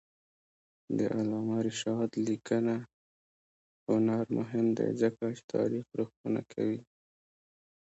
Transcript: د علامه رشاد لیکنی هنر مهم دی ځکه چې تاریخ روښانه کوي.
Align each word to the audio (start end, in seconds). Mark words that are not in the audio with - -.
د 0.97 0.99
علامه 1.15 1.57
رشاد 1.67 2.09
لیکنی 2.27 2.77
هنر 3.87 4.25
مهم 4.37 4.65
دی 4.77 4.89
ځکه 5.01 5.23
چې 5.35 5.41
تاریخ 5.53 5.85
روښانه 5.99 6.41
کوي. 6.53 6.79